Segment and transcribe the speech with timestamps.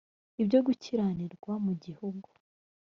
[0.41, 2.27] ibyo gukiranirwa mu gihugu